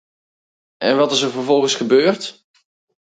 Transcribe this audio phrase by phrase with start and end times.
[0.77, 2.45] En wat is er vervolgens gebeurd?